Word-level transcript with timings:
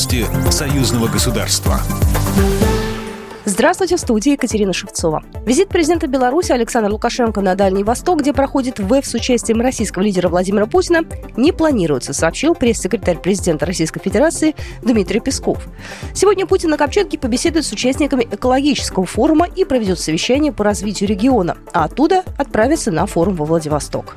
Новости 0.00 0.24
союзного 0.50 1.08
государства. 1.08 1.78
Здравствуйте, 3.44 3.96
в 3.96 4.00
студии 4.00 4.32
Екатерина 4.32 4.72
Шевцова. 4.72 5.22
Визит 5.44 5.68
президента 5.68 6.06
Беларуси 6.06 6.52
Александра 6.52 6.90
Лукашенко 6.90 7.42
на 7.42 7.54
Дальний 7.54 7.84
Восток, 7.84 8.20
где 8.20 8.32
проходит 8.32 8.78
ВЭФ 8.78 9.04
с 9.04 9.12
участием 9.12 9.60
российского 9.60 10.02
лидера 10.02 10.30
Владимира 10.30 10.64
Путина, 10.64 11.02
не 11.36 11.52
планируется, 11.52 12.14
сообщил 12.14 12.54
пресс-секретарь 12.54 13.18
президента 13.18 13.66
Российской 13.66 14.00
Федерации 14.00 14.54
Дмитрий 14.80 15.20
Песков. 15.20 15.68
Сегодня 16.14 16.46
Путин 16.46 16.70
на 16.70 16.78
Камчатке 16.78 17.18
побеседует 17.18 17.66
с 17.66 17.72
участниками 17.72 18.24
экологического 18.24 19.04
форума 19.04 19.48
и 19.54 19.66
проведет 19.66 19.98
совещание 19.98 20.50
по 20.50 20.64
развитию 20.64 21.10
региона, 21.10 21.58
а 21.74 21.84
оттуда 21.84 22.24
отправится 22.38 22.90
на 22.90 23.04
форум 23.04 23.34
во 23.34 23.44
Владивосток. 23.44 24.16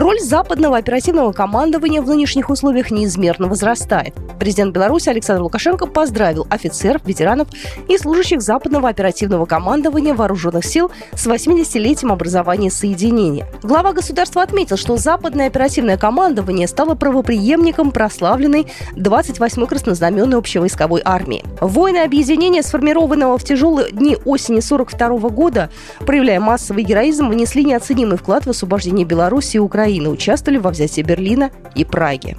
Роль 0.00 0.18
западного 0.18 0.78
оперативного 0.78 1.32
командования 1.32 2.00
в 2.00 2.06
нынешних 2.06 2.48
условиях 2.48 2.90
неизмерно 2.90 3.48
возрастает. 3.48 4.14
Президент 4.38 4.72
Беларуси 4.72 5.10
Александр 5.10 5.42
Лукашенко 5.42 5.84
поздравил 5.84 6.46
офицеров, 6.48 7.02
ветеранов 7.04 7.48
и 7.86 7.98
служащих 7.98 8.40
западного 8.40 8.88
оперативного 8.88 9.44
командования 9.44 10.14
вооруженных 10.14 10.64
сил 10.64 10.90
с 11.12 11.26
80-летием 11.26 12.10
образования 12.12 12.70
соединения. 12.70 13.46
Глава 13.62 13.92
государства 13.92 14.40
отметил, 14.40 14.78
что 14.78 14.96
западное 14.96 15.48
оперативное 15.48 15.98
командование 15.98 16.66
стало 16.66 16.94
правоприемником 16.94 17.90
прославленной 17.90 18.68
28-й 18.96 19.66
краснознаменной 19.66 20.38
общевойсковой 20.38 21.02
армии. 21.04 21.44
Воины 21.60 21.98
объединения, 21.98 22.62
сформированного 22.62 23.36
в 23.36 23.44
тяжелые 23.44 23.90
дни 23.90 24.16
осени 24.24 24.60
42 24.60 25.28
года, 25.28 25.68
проявляя 26.06 26.40
массовый 26.40 26.84
героизм, 26.84 27.28
внесли 27.28 27.66
неоценимый 27.66 28.16
вклад 28.16 28.46
в 28.46 28.48
освобождение 28.50 29.04
Беларуси 29.04 29.56
и 29.56 29.58
Украины 29.58 29.89
Украины 29.90 30.08
участвовали 30.10 30.58
во 30.58 30.70
взятии 30.70 31.02
Берлина 31.02 31.50
и 31.74 31.84
Праги. 31.84 32.36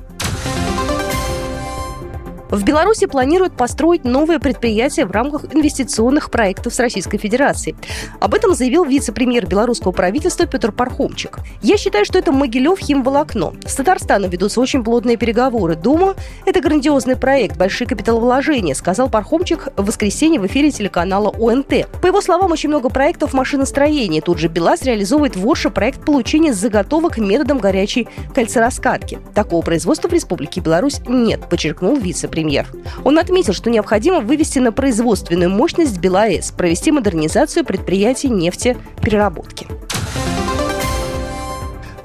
В 2.51 2.65
Беларуси 2.65 3.05
планируют 3.05 3.55
построить 3.55 4.03
новое 4.03 4.37
предприятие 4.37 5.05
в 5.05 5.11
рамках 5.11 5.45
инвестиционных 5.55 6.29
проектов 6.29 6.73
с 6.73 6.79
Российской 6.79 7.17
Федерацией. 7.17 7.77
Об 8.19 8.33
этом 8.33 8.53
заявил 8.53 8.83
вице-премьер 8.83 9.45
белорусского 9.45 9.93
правительства 9.93 10.45
Петр 10.45 10.73
Пархомчик. 10.73 11.39
«Я 11.61 11.77
считаю, 11.77 12.03
что 12.03 12.19
это 12.19 12.33
Могилев 12.33 12.77
химволокно. 12.77 13.53
С 13.65 13.75
Татарстаном 13.75 14.29
ведутся 14.29 14.59
очень 14.59 14.83
плотные 14.83 15.15
переговоры. 15.15 15.77
Думаю, 15.77 16.15
это 16.45 16.59
грандиозный 16.59 17.15
проект, 17.15 17.55
большие 17.55 17.87
капиталовложения», 17.87 18.75
сказал 18.75 19.09
Пархомчик 19.09 19.69
в 19.77 19.85
воскресенье 19.85 20.41
в 20.41 20.45
эфире 20.45 20.71
телеканала 20.71 21.29
ОНТ. 21.29 22.01
По 22.01 22.07
его 22.07 22.19
словам, 22.19 22.51
очень 22.51 22.67
много 22.67 22.89
проектов 22.89 23.33
машиностроения. 23.33 24.19
Тут 24.19 24.39
же 24.39 24.49
БелАЗ 24.49 24.83
реализовывает 24.83 25.37
в 25.37 25.47
Орше 25.47 25.69
проект 25.69 26.03
получения 26.03 26.51
заготовок 26.51 27.17
методом 27.17 27.59
горячей 27.59 28.09
кольцераскатки. 28.35 29.19
Такого 29.33 29.61
производства 29.61 30.09
в 30.09 30.13
Республике 30.13 30.59
Беларусь 30.59 30.99
нет, 31.07 31.47
подчеркнул 31.49 31.95
вице-премьер 31.95 32.40
премьер. 32.41 32.65
Он 33.03 33.19
отметил, 33.19 33.53
что 33.53 33.69
необходимо 33.69 34.19
вывести 34.19 34.57
на 34.57 34.71
производственную 34.71 35.51
мощность 35.51 35.99
БелАЭС, 35.99 36.51
провести 36.51 36.91
модернизацию 36.91 37.63
предприятий 37.63 38.29
нефтепереработки. 38.29 39.67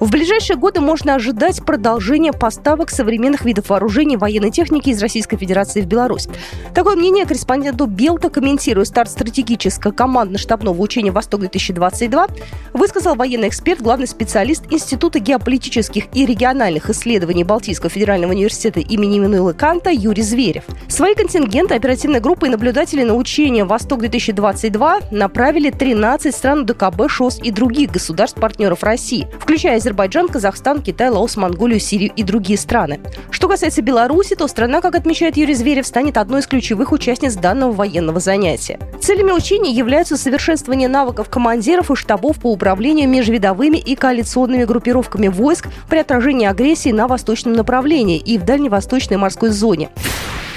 В 0.07 0.11
ближайшие 0.11 0.57
годы 0.57 0.81
можно 0.81 1.17
ожидать 1.17 1.65
продолжения 1.65 2.33
поставок 2.33 2.91
современных 2.91 3.45
видов 3.45 3.71
вооружений 3.71 4.17
военной 4.17 4.53
техники 4.53 4.91
из 4.91 5.03
Российской 5.03 5.37
Федерации 5.37 5.81
в 5.81 5.87
Беларусь. 5.87 6.29
Такое 6.77 6.95
мнение 6.95 7.27
корреспонденту 7.27 7.87
Белта, 7.87 8.31
комментируя 8.31 8.85
старт 8.85 9.11
стратегического 9.11 9.91
командно-штабного 9.91 10.81
учения 10.81 11.11
«Восток-2022», 11.11 12.31
высказал 12.73 13.17
военный 13.17 13.49
эксперт, 13.49 13.83
главный 13.83 14.07
специалист 14.07 14.63
Института 14.71 15.19
геополитических 15.19 16.05
и 16.15 16.25
региональных 16.25 16.89
исследований 16.89 17.43
Балтийского 17.43 17.91
федерального 17.91 18.31
университета 18.31 18.79
имени 18.79 19.19
Минуила 19.19 19.55
Канта 19.55 19.91
Юрий 19.91 20.23
Зверев. 20.23 20.67
Свои 20.87 21.17
контингенты 21.17 21.75
оперативной 21.75 22.21
группы 22.21 22.47
и 22.47 22.51
наблюдатели 22.51 23.03
на 23.03 23.17
учение 23.17 23.65
«Восток-2022» 23.65 25.07
направили 25.11 25.71
13 25.71 26.33
стран 26.33 26.65
ДКБ, 26.65 27.09
ШОС 27.09 27.41
и 27.43 27.51
других 27.51 27.91
государств-партнеров 27.91 28.85
России, 28.85 29.27
включая 29.41 29.79
Азербайджан, 29.79 29.96
Казахстан, 30.29 30.83
Китай, 30.83 31.09
Лаос, 31.09 31.37
Монголию, 31.37 31.81
Сирию 31.81 32.13
и 32.15 32.23
другие 32.23 32.59
страны. 32.59 33.01
Что 33.31 33.49
касается 33.49 33.83
Беларуси, 33.83 34.37
то 34.37 34.47
страна, 34.47 34.81
как 34.81 34.95
отмечает 34.95 35.37
Юрий 35.37 35.55
Зверев, 35.55 35.87
станет 35.87 36.17
одной 36.17 36.41
из 36.41 36.47
ключевых 36.47 36.93
участниц 36.93 37.35
данного 37.35 37.73
военного 37.73 38.21
занятия. 38.21 38.79
Целями 39.01 39.33
учений 39.33 39.75
являются 39.75 40.17
совершенствование 40.17 40.89
навыков 40.89 41.29
командиров 41.29 41.91
и 41.91 41.97
штабов 41.97 42.39
по 42.39 42.53
управлению 42.53 43.09
межвидовыми 43.09 43.79
и 43.79 43.95
коалиционными 43.95 44.65
группировками 44.65 45.29
войск 45.29 45.69
при 45.89 45.99
отражении 45.99 46.47
агрессии 46.47 46.91
на 46.91 47.09
восточном 47.09 47.55
направлении 47.55 48.19
и 48.19 48.39
в 48.39 48.45
дальневосточной 48.45 49.17
морской 49.17 49.51
зоне. 49.51 49.91